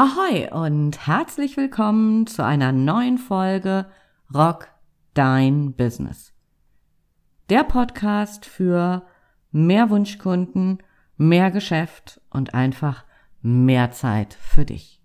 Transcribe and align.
Ahoi 0.00 0.48
und 0.52 1.08
herzlich 1.08 1.56
willkommen 1.56 2.28
zu 2.28 2.44
einer 2.44 2.70
neuen 2.70 3.18
Folge 3.18 3.90
Rock 4.32 4.68
Dein 5.12 5.74
Business. 5.74 6.32
Der 7.48 7.64
Podcast 7.64 8.46
für 8.46 9.04
mehr 9.50 9.90
Wunschkunden, 9.90 10.80
mehr 11.16 11.50
Geschäft 11.50 12.20
und 12.30 12.54
einfach 12.54 13.06
mehr 13.42 13.90
Zeit 13.90 14.34
für 14.34 14.64
dich. 14.64 15.02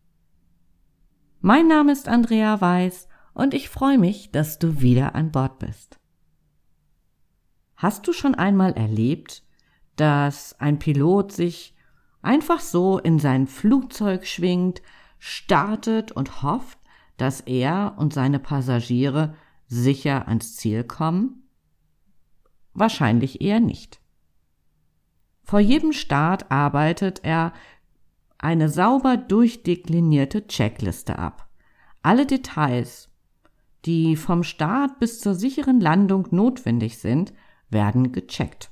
Mein 1.41 1.67
Name 1.67 1.91
ist 1.91 2.07
Andrea 2.07 2.61
Weiß 2.61 3.07
und 3.33 3.55
ich 3.55 3.69
freue 3.69 3.97
mich, 3.97 4.31
dass 4.31 4.59
du 4.59 4.79
wieder 4.79 5.15
an 5.15 5.31
Bord 5.31 5.57
bist. 5.57 5.99
Hast 7.77 8.07
du 8.07 8.13
schon 8.13 8.35
einmal 8.35 8.73
erlebt, 8.73 9.41
dass 9.95 10.53
ein 10.59 10.77
Pilot 10.77 11.31
sich 11.31 11.72
einfach 12.23 12.59
so 12.59 12.97
in 12.97 13.19
sein 13.19 13.47
Flugzeug 13.47 14.25
schwingt, 14.25 14.81
startet 15.19 16.11
und 16.11 16.41
hofft, 16.41 16.79
dass 17.17 17.41
er 17.41 17.95
und 17.97 18.13
seine 18.13 18.39
Passagiere 18.39 19.35
sicher 19.67 20.27
ans 20.27 20.55
Ziel 20.55 20.83
kommen? 20.83 21.43
Wahrscheinlich 22.73 23.41
eher 23.41 23.59
nicht. 23.59 23.99
Vor 25.43 25.59
jedem 25.59 25.93
Start 25.93 26.51
arbeitet 26.51 27.19
er 27.23 27.53
eine 28.37 28.69
sauber 28.69 29.17
durchdeklinierte 29.17 30.47
Checkliste 30.47 31.19
ab. 31.19 31.47
Alle 32.01 32.25
Details, 32.25 33.09
die 33.85 34.15
vom 34.15 34.43
Start 34.43 34.99
bis 34.99 35.19
zur 35.19 35.35
sicheren 35.35 35.79
Landung 35.79 36.27
notwendig 36.31 36.97
sind, 36.97 37.33
werden 37.69 38.11
gecheckt. 38.11 38.71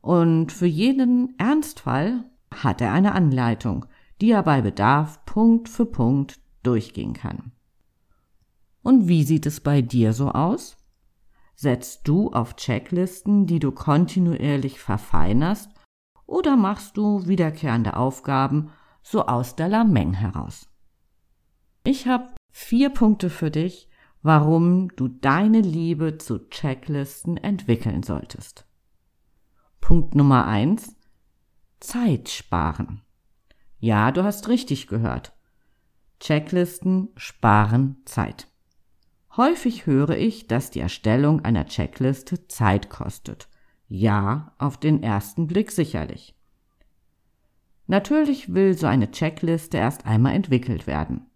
Und 0.00 0.52
für 0.52 0.66
jeden 0.66 1.38
Ernstfall 1.38 2.24
hat 2.62 2.80
er 2.80 2.92
eine 2.92 3.12
Anleitung, 3.12 3.86
die 4.20 4.30
er 4.30 4.42
bei 4.42 4.60
Bedarf 4.60 5.24
Punkt 5.24 5.68
für 5.68 5.86
Punkt 5.86 6.40
durchgehen 6.62 7.12
kann. 7.12 7.52
Und 8.82 9.08
wie 9.08 9.24
sieht 9.24 9.46
es 9.46 9.60
bei 9.60 9.82
dir 9.82 10.12
so 10.12 10.30
aus? 10.30 10.76
Setzt 11.56 12.06
du 12.06 12.32
auf 12.32 12.56
Checklisten, 12.56 13.46
die 13.46 13.58
du 13.58 13.72
kontinuierlich 13.72 14.78
verfeinerst, 14.78 15.70
oder 16.26 16.56
machst 16.56 16.96
du 16.96 17.26
wiederkehrende 17.26 17.96
Aufgaben 17.96 18.70
so 19.02 19.26
aus 19.26 19.56
der 19.56 19.68
Lameng 19.68 20.14
heraus? 20.14 20.68
Ich 21.84 22.06
habe 22.06 22.34
vier 22.50 22.90
Punkte 22.90 23.30
für 23.30 23.50
dich, 23.50 23.88
warum 24.22 24.88
du 24.96 25.08
deine 25.08 25.60
Liebe 25.60 26.16
zu 26.16 26.48
Checklisten 26.48 27.36
entwickeln 27.36 28.02
solltest. 28.02 28.66
Punkt 29.80 30.14
Nummer 30.14 30.46
eins: 30.46 30.96
Zeit 31.86 32.28
sparen. 32.28 33.02
Ja, 33.78 34.10
du 34.10 34.24
hast 34.24 34.48
richtig 34.48 34.86
gehört. 34.86 35.32
Checklisten 36.20 37.10
sparen 37.16 37.96
Zeit. 38.06 38.48
Häufig 39.36 39.86
höre 39.86 40.16
ich, 40.16 40.46
dass 40.46 40.70
die 40.70 40.80
Erstellung 40.80 41.44
einer 41.44 41.66
Checkliste 41.66 42.46
Zeit 42.48 42.88
kostet. 42.88 43.48
Ja, 43.88 44.54
auf 44.58 44.78
den 44.78 45.02
ersten 45.02 45.46
Blick 45.46 45.70
sicherlich. 45.70 46.34
Natürlich 47.86 48.54
will 48.54 48.76
so 48.78 48.86
eine 48.86 49.10
Checkliste 49.10 49.76
erst 49.76 50.06
einmal 50.06 50.34
entwickelt 50.34 50.86
werden. 50.86 51.26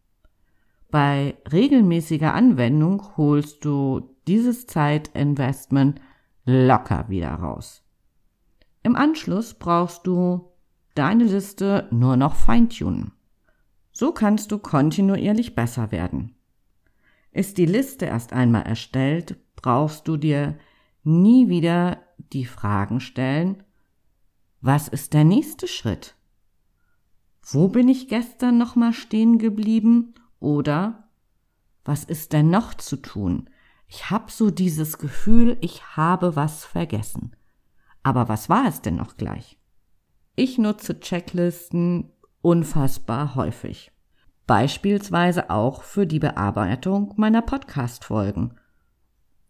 Bei 0.90 1.36
regelmäßiger 1.52 2.32
Anwendung 2.32 3.16
holst 3.18 3.64
du 3.64 4.16
dieses 4.26 4.66
Zeitinvestment 4.66 6.00
locker 6.46 7.10
wieder 7.10 7.34
raus. 7.34 7.82
Im 8.82 8.96
Anschluss 8.96 9.54
brauchst 9.54 10.06
du 10.06 10.52
deine 10.94 11.24
Liste 11.24 11.88
nur 11.90 12.16
noch 12.16 12.34
feintunen. 12.34 13.12
So 13.92 14.12
kannst 14.12 14.52
du 14.52 14.58
kontinuierlich 14.58 15.54
besser 15.54 15.90
werden. 15.90 16.34
Ist 17.32 17.58
die 17.58 17.66
Liste 17.66 18.06
erst 18.06 18.32
einmal 18.32 18.62
erstellt, 18.62 19.36
brauchst 19.56 20.08
du 20.08 20.16
dir 20.16 20.58
nie 21.04 21.48
wieder 21.48 21.98
die 22.32 22.44
Fragen 22.44 23.00
stellen, 23.00 23.62
was 24.60 24.88
ist 24.88 25.14
der 25.14 25.24
nächste 25.24 25.68
Schritt? 25.68 26.16
Wo 27.42 27.68
bin 27.68 27.88
ich 27.88 28.08
gestern 28.08 28.58
nochmal 28.58 28.92
stehen 28.92 29.38
geblieben? 29.38 30.14
Oder 30.40 31.08
was 31.84 32.04
ist 32.04 32.32
denn 32.32 32.50
noch 32.50 32.74
zu 32.74 32.96
tun? 32.96 33.48
Ich 33.86 34.10
habe 34.10 34.30
so 34.30 34.50
dieses 34.50 34.98
Gefühl, 34.98 35.56
ich 35.60 35.96
habe 35.96 36.36
was 36.36 36.64
vergessen. 36.64 37.34
Aber 38.08 38.26
was 38.30 38.48
war 38.48 38.64
es 38.66 38.80
denn 38.80 38.96
noch 38.96 39.18
gleich? 39.18 39.58
Ich 40.34 40.56
nutze 40.56 40.98
Checklisten 40.98 42.10
unfassbar 42.40 43.34
häufig. 43.34 43.92
Beispielsweise 44.46 45.50
auch 45.50 45.82
für 45.82 46.06
die 46.06 46.18
Bearbeitung 46.18 47.12
meiner 47.18 47.42
Podcast-Folgen 47.42 48.54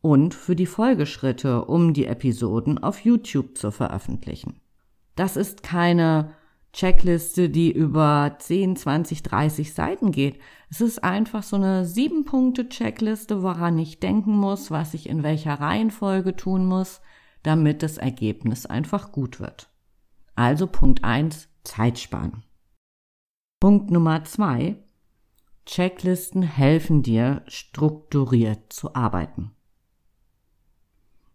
und 0.01 0.35
für 0.35 0.57
die 0.57 0.67
Folgeschritte, 0.67 1.67
um 1.67 1.95
die 1.95 2.07
Episoden 2.07 2.83
auf 2.83 3.05
YouTube 3.05 3.57
zu 3.57 3.71
veröffentlichen. 3.71 4.61
Das 5.15 5.37
ist 5.37 5.63
keine 5.63 6.33
Checkliste, 6.73 7.51
die 7.51 7.71
über 7.71 8.35
10, 8.41 8.75
20, 8.75 9.23
30 9.23 9.73
Seiten 9.73 10.11
geht. 10.11 10.41
Es 10.69 10.81
ist 10.81 11.05
einfach 11.05 11.45
so 11.45 11.55
eine 11.55 11.85
sieben 11.85 12.25
Punkte 12.25 12.69
Checkliste, 12.69 13.45
woran 13.45 13.79
ich 13.79 14.01
denken 14.01 14.37
muss, 14.37 14.73
was 14.73 14.95
ich 14.95 15.09
in 15.09 15.23
welcher 15.23 15.61
Reihenfolge 15.61 16.35
tun 16.35 16.67
muss, 16.67 17.01
damit 17.49 17.83
das 17.83 17.97
Ergebnis 17.97 18.67
einfach 18.67 19.11
gut 19.11 19.41
wird. 19.41 19.71
Also 20.35 20.67
Punkt 20.67 21.03
eins 21.03 21.49
Zeit 21.65 21.99
sparen. 21.99 22.45
Punkt 23.59 23.91
Nummer 23.91 24.23
zwei 24.25 24.77
Checklisten 25.65 26.43
helfen 26.43 27.03
dir, 27.03 27.43
strukturiert 27.47 28.71
zu 28.71 28.95
arbeiten. 28.95 29.53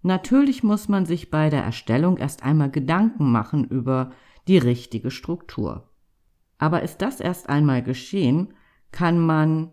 Natürlich 0.04 0.62
muss 0.62 0.88
man 0.88 1.08
sich 1.08 1.32
bei 1.32 1.50
der 1.50 1.64
Erstellung 1.64 2.18
erst 2.18 2.44
einmal 2.44 2.70
Gedanken 2.70 3.32
machen 3.32 3.66
über 3.66 4.12
die 4.48 4.60
richtige 4.60 5.10
Struktur. 5.10 5.90
Aber 6.60 6.84
ist 6.84 7.02
das 7.02 7.22
erst 7.22 7.50
einmal 7.50 7.82
geschehen, 7.82 8.54
kann 8.92 9.20
man 9.20 9.72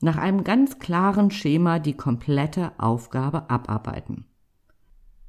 nach 0.00 0.16
einem 0.16 0.42
ganz 0.42 0.80
klaren 0.80 1.30
Schema 1.30 1.78
die 1.78 1.96
komplette 1.96 2.72
Aufgabe 2.78 3.48
abarbeiten. 3.48 4.26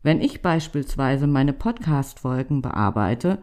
Wenn 0.04 0.20
ich 0.20 0.42
beispielsweise 0.42 1.28
meine 1.28 1.54
Podcast-Folgen 1.54 2.62
bearbeite, 2.62 3.42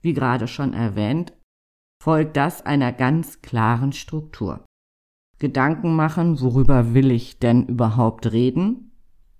wie 0.00 0.14
gerade 0.14 0.48
schon 0.48 0.72
erwähnt, 0.72 1.34
folgt 2.02 2.36
das 2.38 2.64
einer 2.64 2.92
ganz 2.92 3.42
klaren 3.42 3.92
Struktur. 3.92 4.64
Gedanken 5.38 5.94
machen, 5.94 6.40
worüber 6.40 6.94
will 6.94 7.10
ich 7.10 7.38
denn 7.38 7.66
überhaupt 7.66 8.32
reden? 8.32 8.92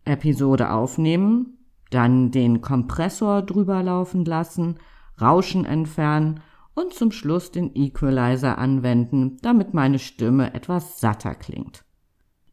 Episode 0.04 0.70
aufnehmen, 0.70 1.58
dann 1.90 2.30
den 2.30 2.60
Kompressor 2.60 3.40
drüber 3.42 3.82
laufen 3.82 4.26
lassen, 4.26 4.78
Rauschen 5.20 5.64
entfernen 5.64 6.40
und 6.74 6.92
zum 6.92 7.12
Schluss 7.12 7.50
den 7.50 7.74
Equalizer 7.74 8.58
anwenden, 8.58 9.38
damit 9.40 9.72
meine 9.72 9.98
Stimme 9.98 10.52
etwas 10.54 11.00
satter 11.00 11.34
klingt. 11.34 11.84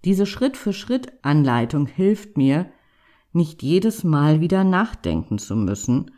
Diese 0.06 0.26
Schritt-für-Schritt-Anleitung 0.26 1.86
hilft 1.86 2.38
mir, 2.38 2.72
nicht 3.36 3.62
jedes 3.64 4.04
Mal 4.04 4.42
wieder 4.42 4.64
nachdenken 4.64 5.38
zu 5.38 5.56
müssen, 5.56 6.12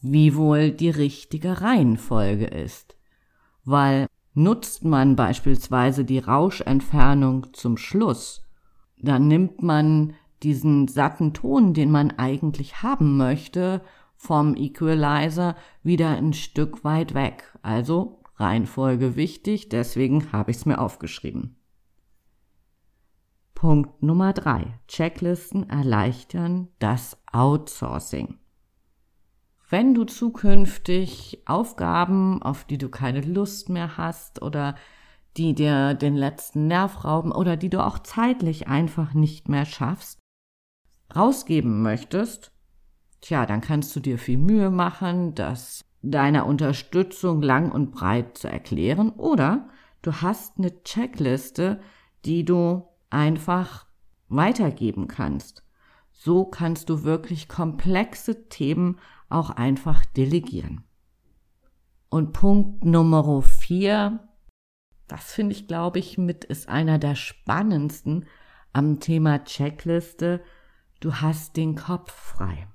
wie 0.00 0.36
wohl 0.36 0.70
die 0.70 0.90
richtige 0.90 1.60
Reihenfolge 1.62 2.46
ist. 2.46 2.96
Weil 3.64 4.06
nutzt 4.34 4.84
man 4.84 5.16
beispielsweise 5.16 6.04
die 6.04 6.18
Rauschentfernung 6.18 7.54
zum 7.54 7.76
Schluss, 7.76 8.44
dann 8.98 9.28
nimmt 9.28 9.62
man 9.62 10.14
diesen 10.42 10.88
satten 10.88 11.32
Ton, 11.32 11.72
den 11.72 11.90
man 11.90 12.10
eigentlich 12.12 12.82
haben 12.82 13.16
möchte, 13.16 13.80
vom 14.16 14.56
Equalizer 14.56 15.56
wieder 15.82 16.10
ein 16.10 16.32
Stück 16.32 16.84
weit 16.84 17.14
weg. 17.14 17.56
Also 17.62 18.20
Reihenfolge 18.36 19.16
wichtig, 19.16 19.68
deswegen 19.68 20.32
habe 20.32 20.50
ich 20.50 20.58
es 20.58 20.66
mir 20.66 20.80
aufgeschrieben. 20.80 21.56
Punkt 23.54 24.02
Nummer 24.02 24.32
drei: 24.32 24.78
Checklisten 24.88 25.68
erleichtern 25.68 26.68
das 26.78 27.16
Outsourcing. 27.32 28.38
Wenn 29.68 29.94
du 29.94 30.04
zukünftig 30.04 31.42
Aufgaben, 31.46 32.42
auf 32.42 32.64
die 32.64 32.78
du 32.78 32.88
keine 32.88 33.22
Lust 33.22 33.68
mehr 33.68 33.96
hast 33.96 34.42
oder 34.42 34.74
die 35.36 35.54
dir 35.54 35.94
den 35.94 36.14
letzten 36.14 36.68
Nerv 36.68 37.04
rauben 37.04 37.32
oder 37.32 37.56
die 37.56 37.70
du 37.70 37.84
auch 37.84 37.98
zeitlich 37.98 38.68
einfach 38.68 39.14
nicht 39.14 39.48
mehr 39.48 39.64
schaffst, 39.64 40.18
rausgeben 41.14 41.82
möchtest, 41.82 42.54
Tja, 43.24 43.46
dann 43.46 43.62
kannst 43.62 43.96
du 43.96 44.00
dir 44.00 44.18
viel 44.18 44.36
Mühe 44.36 44.68
machen, 44.68 45.34
das 45.34 45.86
deiner 46.02 46.44
Unterstützung 46.44 47.40
lang 47.40 47.72
und 47.72 47.90
breit 47.90 48.36
zu 48.36 48.48
erklären 48.48 49.08
oder 49.08 49.70
du 50.02 50.12
hast 50.12 50.58
eine 50.58 50.82
Checkliste, 50.82 51.80
die 52.26 52.44
du 52.44 52.86
einfach 53.14 53.86
weitergeben 54.28 55.08
kannst. 55.08 55.64
So 56.10 56.44
kannst 56.44 56.90
du 56.90 57.04
wirklich 57.04 57.48
komplexe 57.48 58.48
Themen 58.48 58.98
auch 59.28 59.50
einfach 59.50 60.04
delegieren. 60.04 60.84
Und 62.10 62.32
Punkt 62.32 62.84
Nummer 62.84 63.42
vier, 63.42 64.28
das 65.08 65.32
finde 65.32 65.54
ich, 65.54 65.66
glaube 65.66 65.98
ich, 65.98 66.18
mit 66.18 66.44
ist 66.44 66.68
einer 66.68 66.98
der 66.98 67.14
spannendsten 67.14 68.26
am 68.72 69.00
Thema 69.00 69.44
Checkliste. 69.44 70.42
Du 71.00 71.14
hast 71.16 71.56
den 71.56 71.74
Kopf 71.74 72.12
frei. 72.12 72.68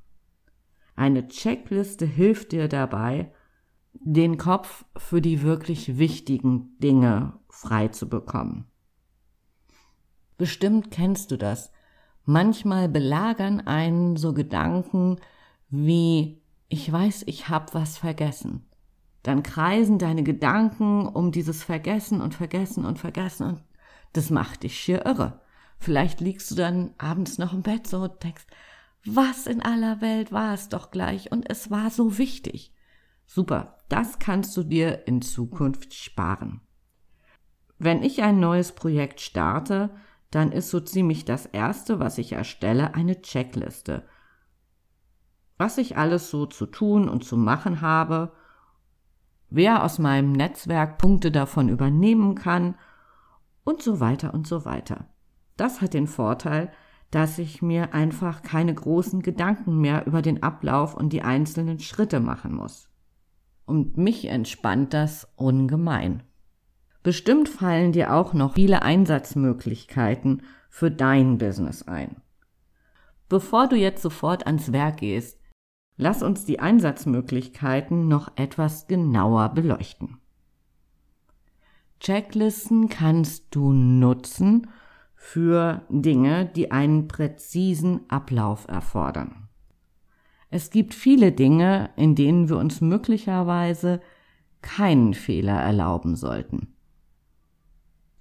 Eine 0.96 1.28
Checkliste 1.28 2.06
hilft 2.06 2.52
dir 2.52 2.68
dabei, 2.68 3.32
den 3.94 4.38
Kopf 4.38 4.86
für 4.98 5.22
die 5.22 5.42
wirklich 5.42 5.98
wichtigen 5.98 6.78
Dinge 6.80 7.40
frei 7.50 7.88
zu 7.88 8.10
bekommen. 8.10 8.70
Bestimmt 10.40 10.90
kennst 10.90 11.32
du 11.32 11.38
das. 11.38 11.70
Manchmal 12.24 12.88
belagern 12.88 13.60
einen 13.68 14.16
so 14.16 14.34
Gedanken 14.34 15.18
wie 15.70 16.42
ich 16.70 16.90
weiß, 16.90 17.24
ich 17.28 17.50
hab 17.50 17.74
was 17.74 17.98
vergessen. 17.98 18.66
Dann 19.22 19.44
kreisen 19.44 20.00
deine 20.00 20.24
Gedanken 20.24 21.08
um 21.08 21.34
dieses 21.34 21.62
Vergessen 21.62 22.22
und 22.22 22.36
Vergessen 22.36 22.86
und 22.86 23.00
Vergessen 23.00 23.48
und 23.48 23.64
das 24.14 24.30
macht 24.30 24.64
dich 24.64 24.80
schier 24.80 25.06
irre. 25.06 25.42
Vielleicht 25.78 26.22
liegst 26.22 26.50
du 26.52 26.56
dann 26.56 26.92
abends 26.98 27.38
noch 27.38 27.52
im 27.52 27.62
Bett 27.62 27.86
so 27.86 28.04
und 28.04 28.24
denkst, 28.24 28.48
was 29.06 29.46
in 29.46 29.62
aller 29.62 30.00
Welt 30.00 30.32
war 30.32 30.54
es 30.54 30.70
doch 30.70 30.90
gleich 30.90 31.34
und 31.34 31.50
es 31.50 31.70
war 31.70 31.90
so 31.90 32.18
wichtig. 32.18 32.74
Super, 33.26 33.78
das 33.90 34.20
kannst 34.20 34.56
du 34.56 34.64
dir 34.64 35.06
in 35.06 35.22
Zukunft 35.22 35.94
sparen. 35.94 36.62
Wenn 37.78 38.04
ich 38.04 38.24
ein 38.24 38.40
neues 38.40 38.72
Projekt 38.72 39.20
starte, 39.20 39.90
dann 40.32 40.52
ist 40.52 40.70
so 40.70 40.80
ziemlich 40.80 41.26
das 41.26 41.46
erste, 41.46 42.00
was 42.00 42.18
ich 42.18 42.34
erstelle, 42.34 42.94
eine 42.94 43.22
Checkliste. 43.22 44.04
Was 45.58 45.78
ich 45.78 45.98
alles 45.98 46.30
so 46.30 46.46
zu 46.46 46.66
tun 46.66 47.10
und 47.10 47.24
zu 47.24 47.36
machen 47.36 47.82
habe, 47.82 48.32
wer 49.50 49.84
aus 49.84 50.00
meinem 50.00 50.32
Netzwerk 50.32 50.98
Punkte 50.98 51.32
davon 51.32 51.70
übernehmen 51.70 52.36
kann 52.36 52.76
und 53.64 53.82
so 53.82 54.00
weiter 54.00 54.34
und 54.34 54.48
so 54.48 54.66
weiter. 54.66 55.10
Das 55.58 55.82
hat 55.82 55.94
den 55.94 56.08
Vorteil, 56.08 56.72
dass 57.12 57.40
ich 57.40 57.62
mir 57.62 57.94
einfach 57.94 58.44
keine 58.44 58.74
großen 58.74 59.22
Gedanken 59.22 59.80
mehr 59.80 60.06
über 60.06 60.22
den 60.22 60.44
Ablauf 60.44 60.94
und 60.94 61.12
die 61.12 61.24
einzelnen 61.24 61.80
Schritte 61.80 62.20
machen 62.20 62.54
muss. 62.54 62.90
Und 63.66 63.98
mich 63.98 64.26
entspannt 64.28 64.94
das 64.94 65.28
ungemein. 65.36 66.24
Bestimmt 67.04 67.48
fallen 67.48 67.92
dir 67.92 68.14
auch 68.14 68.34
noch 68.34 68.56
viele 68.56 68.82
Einsatzmöglichkeiten 68.82 70.44
für 70.70 70.92
dein 70.92 71.38
Business 71.38 71.88
ein. 71.88 72.18
Bevor 73.30 73.68
du 73.68 73.76
jetzt 73.76 74.02
sofort 74.02 74.46
ans 74.46 74.72
Werk 74.72 74.98
gehst, 74.98 75.40
lass 75.98 76.24
uns 76.24 76.46
die 76.46 76.60
Einsatzmöglichkeiten 76.60 78.08
noch 78.08 78.32
etwas 78.36 78.88
genauer 78.88 79.50
beleuchten. 79.50 80.18
Checklisten 82.00 82.90
kannst 82.90 83.48
du 83.52 83.74
nutzen, 83.74 84.68
für 85.22 85.82
Dinge, 85.90 86.46
die 86.46 86.72
einen 86.72 87.10
präzisen 87.10 88.10
Ablauf 88.10 88.68
erfordern. 88.70 89.50
Es 90.50 90.72
gibt 90.72 90.94
viele 90.94 91.34
Dinge, 91.34 91.90
in 91.98 92.16
denen 92.16 92.48
wir 92.48 92.58
uns 92.58 92.80
möglicherweise 92.80 94.00
keinen 94.62 95.14
Fehler 95.14 95.60
erlauben 95.60 96.16
sollten. 96.16 96.74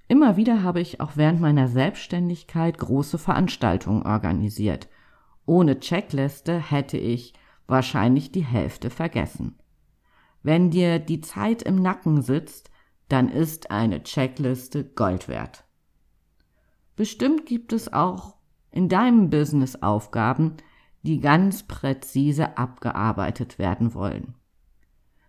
Immer 0.08 0.38
wieder 0.38 0.62
habe 0.62 0.80
ich 0.80 1.00
auch 1.00 1.12
während 1.16 1.40
meiner 1.40 1.68
Selbstständigkeit 1.68 2.78
große 2.78 3.18
Veranstaltungen 3.18 4.04
organisiert. 4.04 4.88
Ohne 5.44 5.80
Checkliste 5.80 6.58
hätte 6.58 6.96
ich 6.96 7.34
wahrscheinlich 7.66 8.32
die 8.32 8.44
Hälfte 8.44 8.88
vergessen. 8.88 9.58
Wenn 10.42 10.70
dir 10.70 10.98
die 10.98 11.20
Zeit 11.20 11.62
im 11.62 11.82
Nacken 11.82 12.22
sitzt, 12.22 12.70
dann 13.10 13.28
ist 13.28 13.70
eine 13.70 14.02
Checkliste 14.02 14.84
Gold 14.84 15.28
wert. 15.28 15.64
Bestimmt 16.96 17.44
gibt 17.44 17.74
es 17.74 17.92
auch 17.92 18.36
in 18.70 18.88
deinem 18.88 19.28
Business 19.28 19.82
Aufgaben, 19.82 20.56
die 21.02 21.20
ganz 21.20 21.62
präzise 21.64 22.56
abgearbeitet 22.56 23.58
werden 23.58 23.92
wollen. 23.92 24.34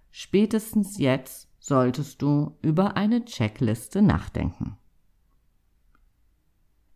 Spätestens 0.10 0.98
jetzt 0.98 1.49
solltest 1.70 2.22
du 2.22 2.58
über 2.62 2.98
eine 2.98 3.24
Checkliste 3.24 4.02
nachdenken. 4.02 4.76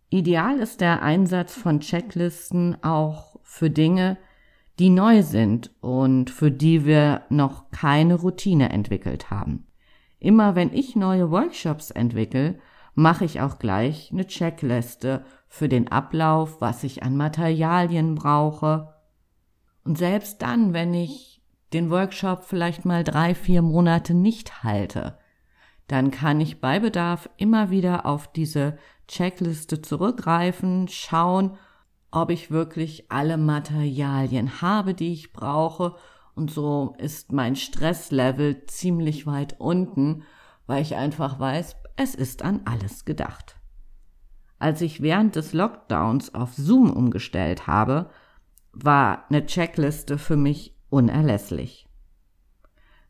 Ideal 0.09 0.59
ist 0.59 0.81
der 0.81 1.01
Einsatz 1.01 1.55
von 1.55 1.79
Checklisten 1.79 2.83
auch 2.83 3.39
für 3.43 3.69
Dinge, 3.69 4.17
die 4.79 4.89
neu 4.89 5.23
sind 5.23 5.71
und 5.81 6.29
für 6.29 6.51
die 6.51 6.85
wir 6.85 7.21
noch 7.29 7.71
keine 7.71 8.15
Routine 8.15 8.69
entwickelt 8.69 9.31
haben. 9.31 9.67
Immer 10.19 10.55
wenn 10.55 10.73
ich 10.73 10.95
neue 10.95 11.31
Workshops 11.31 11.89
entwickle, 11.91 12.59
mache 12.95 13.25
ich 13.25 13.41
auch 13.41 13.59
gleich 13.59 14.11
eine 14.11 14.27
Checkliste 14.27 15.25
für 15.47 15.69
den 15.69 15.87
Ablauf, 15.87 16.61
was 16.61 16.83
ich 16.83 17.03
an 17.03 17.15
Materialien 17.15 18.15
brauche. 18.15 18.93
Und 19.83 19.97
selbst 19.97 20.41
dann, 20.41 20.73
wenn 20.73 20.93
ich 20.93 21.32
den 21.73 21.89
Workshop 21.89 22.43
vielleicht 22.45 22.85
mal 22.85 23.03
drei, 23.03 23.35
vier 23.35 23.61
Monate 23.61 24.13
nicht 24.13 24.63
halte, 24.63 25.17
dann 25.87 26.11
kann 26.11 26.39
ich 26.39 26.61
bei 26.61 26.79
Bedarf 26.79 27.29
immer 27.37 27.69
wieder 27.69 28.05
auf 28.05 28.31
diese 28.31 28.77
Checkliste 29.07 29.81
zurückgreifen, 29.81 30.87
schauen, 30.87 31.57
ob 32.11 32.29
ich 32.29 32.51
wirklich 32.51 33.11
alle 33.11 33.37
Materialien 33.37 34.61
habe, 34.61 34.93
die 34.93 35.11
ich 35.11 35.33
brauche. 35.33 35.95
Und 36.35 36.51
so 36.51 36.95
ist 36.99 37.31
mein 37.31 37.55
Stresslevel 37.55 38.65
ziemlich 38.65 39.25
weit 39.25 39.59
unten, 39.59 40.23
weil 40.67 40.81
ich 40.81 40.95
einfach 40.95 41.39
weiß, 41.39 41.75
es 41.95 42.15
ist 42.15 42.43
an 42.43 42.61
alles 42.65 43.05
gedacht. 43.05 43.57
Als 44.59 44.81
ich 44.81 45.01
während 45.01 45.35
des 45.35 45.53
Lockdowns 45.53 46.33
auf 46.33 46.53
Zoom 46.53 46.91
umgestellt 46.91 47.67
habe, 47.67 48.09
war 48.71 49.25
eine 49.29 49.45
Checkliste 49.45 50.17
für 50.17 50.37
mich 50.37 50.72
unerlässlich. 50.93 51.87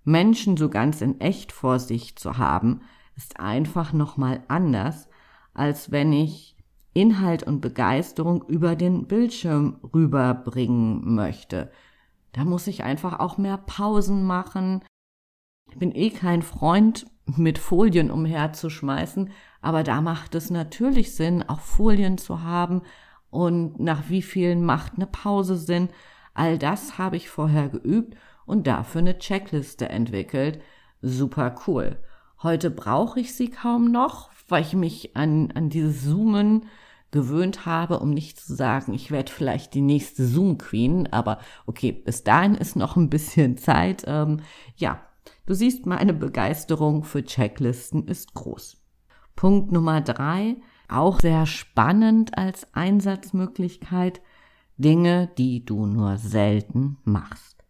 Menschen 0.06 0.56
so 0.56 0.70
ganz 0.70 1.02
in 1.02 1.20
echt 1.20 1.52
vor 1.52 1.80
sich 1.80 2.16
zu 2.16 2.38
haben, 2.38 2.82
ist 3.16 3.40
einfach 3.40 3.92
nochmal 3.94 4.42
anders, 4.48 5.10
als 5.54 5.92
wenn 5.92 6.14
ich 6.14 6.56
Inhalt 6.94 7.44
und 7.44 7.60
Begeisterung 7.60 8.44
über 8.48 8.76
den 8.76 9.06
Bildschirm 9.08 9.80
rüberbringen 9.94 11.14
möchte. 11.14 11.72
Da 12.32 12.46
muss 12.46 12.68
ich 12.68 12.84
einfach 12.84 13.20
auch 13.20 13.38
mehr 13.38 13.58
Pausen 13.58 14.24
machen. 14.24 14.84
Ich 15.70 15.78
bin 15.78 15.94
eh 15.94 16.10
kein 16.10 16.42
Freund 16.42 17.06
mit 17.26 17.58
Folien 17.58 18.12
umherzuschmeißen, 18.12 19.30
aber 19.62 19.84
da 19.84 20.02
macht 20.02 20.36
es 20.36 20.50
natürlich 20.50 21.16
Sinn, 21.16 21.44
auch 21.44 21.60
Folien 21.60 22.18
zu 22.18 22.44
haben 22.44 22.82
und 23.30 23.80
nach 23.80 24.10
wie 24.10 24.22
vielen 24.22 24.64
macht 24.64 24.94
eine 24.96 25.08
Pause 25.08 25.58
Sinn. 25.58 25.90
All 26.34 26.58
das 26.58 26.98
habe 26.98 27.16
ich 27.18 27.30
vorher 27.30 27.70
geübt 27.70 28.16
und 28.46 28.68
dafür 28.68 29.00
eine 29.00 29.18
Checkliste 29.18 29.90
entwickelt. 29.90 30.62
Super 31.02 31.56
cool. 31.68 31.98
Heute 32.42 32.70
brauche 32.70 33.20
ich 33.20 33.36
sie 33.36 33.50
kaum 33.50 33.92
noch, 33.92 34.30
weil 34.48 34.64
ich 34.64 34.74
mich 34.74 35.16
an, 35.16 35.52
an 35.52 35.70
dieses 35.70 36.04
Zoomen 36.04 36.66
gewöhnt 37.12 37.66
habe, 37.66 38.00
um 38.00 38.10
nicht 38.10 38.40
zu 38.40 38.56
sagen, 38.56 38.94
ich 38.94 39.12
werde 39.12 39.32
vielleicht 39.32 39.74
die 39.76 39.82
nächste 39.82 40.26
Zoom 40.26 40.58
Queen, 40.58 41.08
aber 41.12 41.38
okay, 41.68 41.92
bis 41.92 42.24
dahin 42.24 42.56
ist 42.56 42.76
noch 42.76 42.96
ein 42.96 43.10
bisschen 43.10 43.58
Zeit. 43.58 44.04
Ähm, 44.08 44.42
ja, 44.76 45.00
Du 45.46 45.54
siehst, 45.54 45.86
meine 45.86 46.14
Begeisterung 46.14 47.04
für 47.04 47.24
Checklisten 47.24 48.08
ist 48.08 48.34
groß. 48.34 48.82
Punkt 49.36 49.74
Nummer 49.74 50.00
drei, 50.00 50.56
auch 50.88 51.20
sehr 51.20 51.46
spannend 51.46 52.38
als 52.38 52.74
Einsatzmöglichkeit, 52.74 54.22
Dinge, 54.78 55.30
die 55.38 55.66
du 55.66 55.86
nur 55.86 56.18
selten 56.18 56.98
machst. 57.04 57.64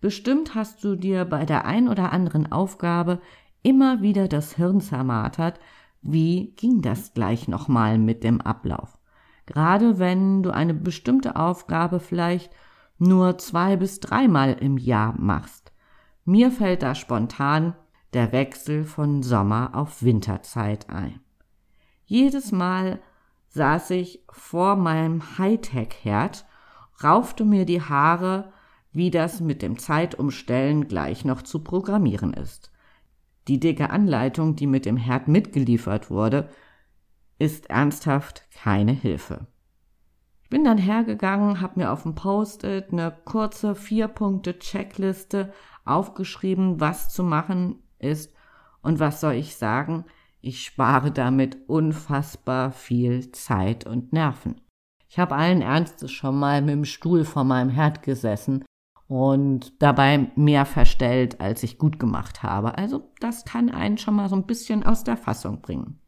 Bestimmt 0.00 0.54
hast 0.54 0.82
du 0.84 0.96
dir 0.96 1.24
bei 1.24 1.44
der 1.44 1.64
ein 1.64 1.88
oder 1.88 2.12
anderen 2.12 2.50
Aufgabe 2.50 3.20
immer 3.62 4.02
wieder 4.02 4.28
das 4.28 4.56
Hirn 4.56 4.80
zermartert, 4.80 5.60
wie 6.02 6.52
ging 6.56 6.82
das 6.82 7.14
gleich 7.14 7.46
nochmal 7.46 7.98
mit 7.98 8.24
dem 8.24 8.40
Ablauf? 8.40 8.98
Gerade 9.46 9.98
wenn 9.98 10.42
du 10.42 10.50
eine 10.50 10.74
bestimmte 10.74 11.36
Aufgabe 11.36 12.00
vielleicht 12.00 12.52
nur 12.98 13.38
zwei 13.38 13.76
bis 13.76 14.00
dreimal 14.00 14.54
im 14.54 14.78
Jahr 14.78 15.14
machst. 15.18 15.72
Mir 16.24 16.50
fällt 16.50 16.82
da 16.82 16.94
spontan 16.94 17.74
der 18.12 18.32
Wechsel 18.32 18.84
von 18.84 19.22
Sommer 19.22 19.70
auf 19.74 20.02
Winterzeit 20.02 20.90
ein. 20.90 21.20
Jedes 22.04 22.52
Mal 22.52 23.00
saß 23.52 23.90
ich 23.90 24.24
vor 24.30 24.76
meinem 24.76 25.38
Hightech-Herd, 25.38 26.46
raufte 27.04 27.44
mir 27.44 27.64
die 27.64 27.82
Haare, 27.82 28.52
wie 28.92 29.10
das 29.10 29.40
mit 29.40 29.62
dem 29.62 29.78
Zeitumstellen 29.78 30.88
gleich 30.88 31.24
noch 31.24 31.42
zu 31.42 31.62
programmieren 31.62 32.34
ist. 32.34 32.70
Die 33.48 33.58
dicke 33.58 33.90
Anleitung, 33.90 34.56
die 34.56 34.66
mit 34.66 34.86
dem 34.86 34.96
Herd 34.96 35.28
mitgeliefert 35.28 36.10
wurde, 36.10 36.48
ist 37.38 37.70
ernsthaft 37.70 38.48
keine 38.52 38.92
Hilfe. 38.92 39.46
Ich 40.44 40.48
bin 40.48 40.64
dann 40.64 40.78
hergegangen, 40.78 41.60
habe 41.60 41.80
mir 41.80 41.92
auf 41.92 42.02
dem 42.02 42.14
Post-it 42.14 42.92
eine 42.92 43.16
kurze 43.24 43.74
Vier-Punkte-Checkliste 43.74 45.52
aufgeschrieben, 45.84 46.80
was 46.80 47.08
zu 47.08 47.24
machen 47.24 47.82
ist 47.98 48.34
und 48.82 49.00
was 49.00 49.20
soll 49.20 49.34
ich 49.34 49.56
sagen, 49.56 50.04
Ich 50.44 50.64
spare 50.64 51.12
damit 51.12 51.56
unfassbar 51.68 52.72
viel 52.72 53.30
Zeit 53.30 53.86
und 53.86 54.12
Nerven. 54.12 54.60
Ich 55.08 55.20
habe 55.20 55.36
allen 55.36 55.62
Ernstes 55.62 56.10
schon 56.10 56.36
mal 56.36 56.60
mit 56.62 56.70
dem 56.70 56.84
Stuhl 56.84 57.24
vor 57.24 57.44
meinem 57.44 57.70
Herd 57.70 58.02
gesessen 58.02 58.64
und 59.06 59.80
dabei 59.80 60.32
mehr 60.34 60.66
verstellt, 60.66 61.40
als 61.40 61.62
ich 61.62 61.78
gut 61.78 62.00
gemacht 62.00 62.42
habe. 62.42 62.76
Also 62.76 63.12
das 63.20 63.44
kann 63.44 63.70
einen 63.70 63.98
schon 63.98 64.16
mal 64.16 64.28
so 64.28 64.34
ein 64.34 64.46
bisschen 64.46 64.82
aus 64.82 65.04
der 65.04 65.16
Fassung 65.16 65.60
bringen. 65.60 66.00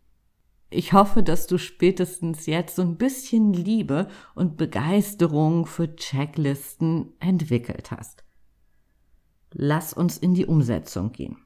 Ich 0.69 0.93
hoffe, 0.93 1.23
dass 1.23 1.47
du 1.47 1.57
spätestens 1.57 2.47
jetzt 2.47 2.75
so 2.75 2.83
ein 2.83 2.97
bisschen 2.97 3.53
Liebe 3.53 4.09
und 4.35 4.57
Begeisterung 4.57 5.65
für 5.67 5.95
Checklisten 5.95 7.13
entwickelt 7.21 7.93
hast. 7.93 8.25
Lass 9.53 9.93
uns 9.93 10.19
in 10.19 10.35
die 10.35 10.47
Umsetzung 10.47 11.13
gehen. 11.13 11.37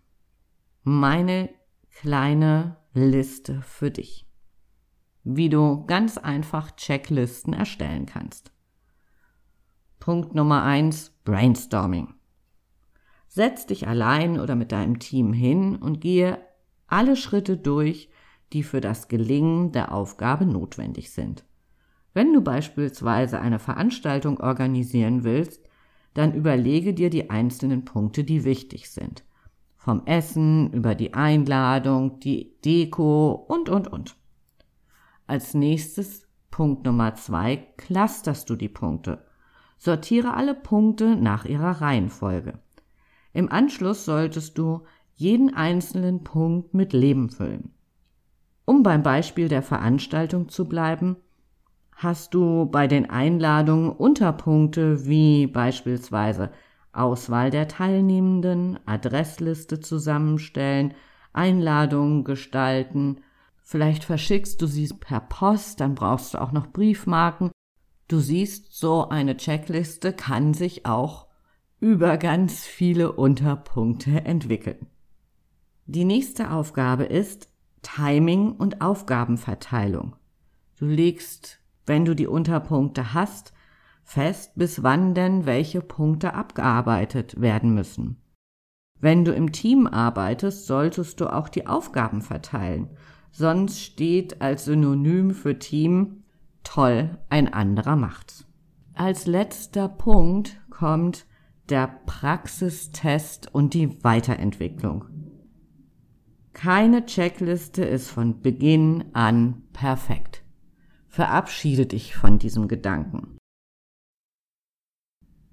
Meine 0.84 1.50
kleine 1.94 2.76
Liste 2.92 3.62
für 3.62 3.90
dich, 3.90 4.26
wie 5.24 5.48
du 5.48 5.86
ganz 5.86 6.18
einfach 6.18 6.72
Checklisten 6.76 7.52
erstellen 7.52 8.06
kannst. 8.06 8.52
Punkt 9.98 10.34
Nummer 10.34 10.62
eins: 10.62 11.10
Brainstorming. 11.24 12.14
Setz 13.26 13.66
dich 13.66 13.86
allein 13.86 14.40
oder 14.40 14.54
mit 14.54 14.72
deinem 14.72 14.98
Team 14.98 15.32
hin 15.32 15.76
und 15.76 16.00
gehe 16.00 16.38
alle 16.86 17.16
Schritte 17.16 17.56
durch, 17.56 18.10
die 18.52 18.62
für 18.62 18.80
das 18.80 19.08
Gelingen 19.08 19.72
der 19.72 19.92
Aufgabe 19.92 20.46
notwendig 20.46 21.10
sind. 21.10 21.44
Wenn 22.14 22.32
du 22.32 22.40
beispielsweise 22.40 23.40
eine 23.40 23.58
Veranstaltung 23.58 24.40
organisieren 24.40 25.24
willst, 25.24 25.68
dann 26.14 26.34
überlege 26.34 26.94
dir 26.94 27.10
die 27.10 27.30
einzelnen 27.30 27.84
Punkte, 27.84 28.24
die 28.24 28.44
wichtig 28.44 28.90
sind. 28.90 29.24
Vom 29.78 30.04
Essen 30.06 30.72
über 30.72 30.94
die 30.94 31.14
Einladung, 31.14 32.20
die 32.20 32.58
Deko 32.64 33.32
und, 33.32 33.68
und, 33.68 33.88
und. 33.88 34.16
Als 35.26 35.54
nächstes 35.54 36.26
Punkt 36.50 36.84
Nummer 36.84 37.14
zwei, 37.14 37.68
clusterst 37.76 38.50
du 38.50 38.56
die 38.56 38.68
Punkte. 38.68 39.24
Sortiere 39.78 40.34
alle 40.34 40.54
Punkte 40.54 41.16
nach 41.16 41.44
ihrer 41.44 41.80
Reihenfolge. 41.80 42.58
Im 43.32 43.50
Anschluss 43.50 44.04
solltest 44.04 44.58
du 44.58 44.82
jeden 45.14 45.54
einzelnen 45.54 46.24
Punkt 46.24 46.74
mit 46.74 46.92
Leben 46.92 47.30
füllen. 47.30 47.72
Um 48.64 48.82
beim 48.82 49.02
Beispiel 49.02 49.48
der 49.48 49.62
Veranstaltung 49.62 50.48
zu 50.48 50.68
bleiben, 50.68 51.16
hast 51.92 52.34
du 52.34 52.66
bei 52.66 52.86
den 52.86 53.08
Einladungen 53.08 53.90
Unterpunkte 53.90 55.06
wie 55.06 55.46
beispielsweise 55.46 56.50
Auswahl 56.92 57.50
der 57.50 57.68
Teilnehmenden, 57.68 58.78
Adressliste 58.86 59.80
zusammenstellen, 59.80 60.94
Einladungen 61.32 62.24
gestalten. 62.24 63.20
Vielleicht 63.62 64.04
verschickst 64.04 64.60
du 64.62 64.66
sie 64.66 64.88
per 64.88 65.20
Post, 65.20 65.80
dann 65.80 65.94
brauchst 65.94 66.34
du 66.34 66.40
auch 66.40 66.52
noch 66.52 66.68
Briefmarken. 66.68 67.50
Du 68.08 68.20
siehst, 68.20 68.72
so 68.72 69.08
eine 69.08 69.36
Checkliste 69.36 70.12
kann 70.12 70.54
sich 70.54 70.86
auch 70.86 71.26
über 71.80 72.16
ganz 72.16 72.64
viele 72.64 73.12
Unterpunkte 73.12 74.24
entwickeln. 74.24 74.86
Die 75.86 76.04
nächste 76.04 76.50
Aufgabe 76.50 77.04
ist 77.04 77.48
Timing 77.82 78.52
und 78.52 78.80
Aufgabenverteilung. 78.80 80.16
Du 80.78 80.86
legst, 80.86 81.60
wenn 81.86 82.04
du 82.04 82.14
die 82.14 82.26
Unterpunkte 82.26 83.14
hast, 83.14 83.52
fest, 84.08 84.52
bis 84.56 84.82
wann 84.82 85.12
denn 85.12 85.44
welche 85.44 85.82
Punkte 85.82 86.32
abgearbeitet 86.32 87.42
werden 87.42 87.74
müssen. 87.74 88.16
Wenn 88.98 89.22
du 89.26 89.32
im 89.32 89.52
Team 89.52 89.86
arbeitest, 89.86 90.66
solltest 90.66 91.20
du 91.20 91.30
auch 91.30 91.50
die 91.50 91.66
Aufgaben 91.66 92.22
verteilen. 92.22 92.88
Sonst 93.30 93.80
steht 93.80 94.40
als 94.40 94.64
Synonym 94.64 95.32
für 95.32 95.58
Team 95.58 96.24
toll, 96.64 97.18
ein 97.28 97.52
anderer 97.52 97.96
macht's. 97.96 98.46
Als 98.94 99.26
letzter 99.26 99.90
Punkt 99.90 100.58
kommt 100.70 101.26
der 101.68 101.86
Praxistest 102.06 103.54
und 103.54 103.74
die 103.74 104.02
Weiterentwicklung. 104.02 105.04
Keine 106.54 107.04
Checkliste 107.04 107.84
ist 107.84 108.08
von 108.08 108.40
Beginn 108.40 109.04
an 109.12 109.64
perfekt. 109.74 110.42
Verabschiede 111.08 111.84
dich 111.84 112.16
von 112.16 112.38
diesem 112.38 112.68
Gedanken. 112.68 113.37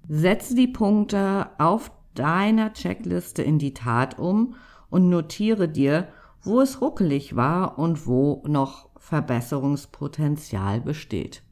Setze 0.08 0.54
die 0.54 0.68
Punkte 0.68 1.50
auf 1.58 1.90
deiner 2.14 2.72
Checkliste 2.72 3.42
in 3.42 3.58
die 3.58 3.74
Tat 3.74 4.18
um 4.18 4.54
und 4.88 5.08
notiere 5.08 5.68
dir, 5.68 6.08
wo 6.42 6.60
es 6.60 6.80
ruckelig 6.80 7.36
war 7.36 7.78
und 7.78 8.06
wo 8.06 8.42
noch 8.46 8.88
Verbesserungspotenzial 8.98 10.80
besteht. 10.80 11.42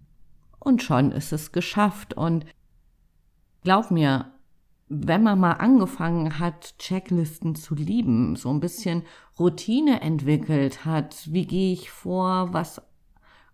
Und 0.58 0.82
schon 0.82 1.12
ist 1.12 1.32
es 1.32 1.52
geschafft 1.52 2.14
und 2.14 2.46
glaub 3.62 3.90
mir, 3.90 4.32
wenn 4.88 5.22
man 5.22 5.40
mal 5.40 5.52
angefangen 5.52 6.38
hat, 6.38 6.78
Checklisten 6.78 7.54
zu 7.54 7.74
lieben, 7.74 8.36
so 8.36 8.50
ein 8.50 8.60
bisschen 8.60 9.02
Routine 9.38 10.00
entwickelt 10.00 10.84
hat, 10.84 11.32
wie 11.32 11.46
gehe 11.46 11.72
ich 11.72 11.90
vor, 11.90 12.52
was 12.52 12.80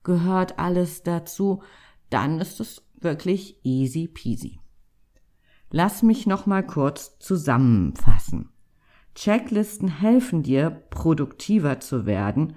gehört 0.03 0.59
alles 0.59 1.03
dazu, 1.03 1.63
dann 2.11 2.41
ist 2.41 2.61
es 2.61 2.85
wirklich 3.01 3.57
easy 3.65 4.09
peasy. 4.09 4.61
Lass 5.71 6.03
mich 6.03 6.27
noch 6.27 6.47
mal 6.47 6.67
kurz 6.67 7.19
zusammenfassen. 7.19 8.51
Checklisten 9.15 9.89
helfen 9.89 10.43
dir, 10.43 10.71
produktiver 10.71 11.79
zu 11.81 12.07
werden 12.07 12.57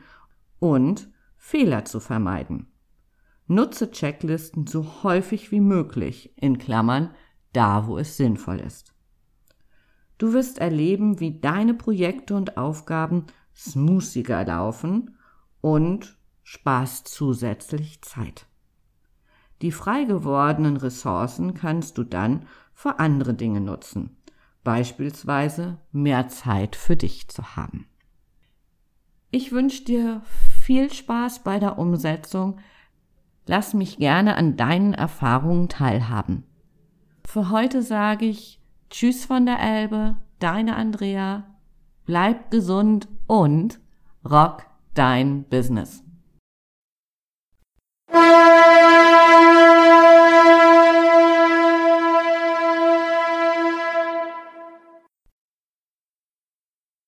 und 0.60 1.10
Fehler 1.38 1.86
zu 1.86 2.00
vermeiden. 2.00 2.67
Nutze 3.48 3.91
Checklisten 3.91 4.65
so 4.65 5.03
häufig 5.03 5.51
wie 5.51 5.60
möglich, 5.60 6.34
in 6.38 6.58
Klammern, 6.58 7.12
da 7.51 7.86
wo 7.88 7.98
es 7.98 8.17
sinnvoll 8.17 8.60
ist. 8.60 8.93
Du 10.17 10.34
wirst 10.34 10.58
erleben, 10.58 11.20
wie 11.20 11.39
deine 11.39 11.74
Projekte 11.74 12.36
und 12.36 12.58
Aufgaben 12.58 13.25
smoothiger 13.55 14.46
laufen 14.46 15.17
und 15.62 16.17
sparst 16.43 17.08
zusätzlich 17.10 18.01
Zeit. 18.01 18.48
Die 19.62 19.72
frei 19.72 20.05
gewordenen 20.05 20.77
Ressourcen 20.77 21.53
kannst 21.53 21.98
du 21.98 22.03
dann 22.03 22.48
für 22.84 23.00
andere 23.00 23.34
Dinge 23.34 23.62
nutzen, 23.62 24.18
beispielsweise 24.66 25.78
mehr 25.94 26.28
Zeit 26.28 26.75
für 26.75 26.98
dich 26.98 27.30
zu 27.30 27.56
haben. 27.56 27.88
Ich 29.32 29.54
wünsche 29.54 29.86
dir 29.86 30.22
viel 30.66 30.92
Spaß 30.92 31.44
bei 31.46 31.60
der 31.60 31.80
Umsetzung. 31.80 32.58
Lass 33.48 33.74
mich 33.74 34.00
gerne 34.00 34.36
an 34.36 34.58
deinen 34.58 34.94
Erfahrungen 34.94 35.70
teilhaben. 35.70 36.44
Für 37.24 37.50
heute 37.52 37.84
sage 37.84 38.25
ich 38.25 38.60
Tschüss 38.90 39.24
von 39.24 39.46
der 39.46 39.62
Elbe, 39.62 40.18
deine 40.40 40.75
Andrea, 40.75 41.46
bleib 42.04 42.52
gesund 42.52 43.08
und 43.28 43.80
rock 44.30 44.66
dein 44.94 45.46
Business. 45.46 46.03